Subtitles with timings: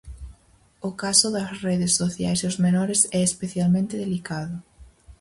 [0.89, 4.55] O caso das redes sociais e os menores é especialmente delicado.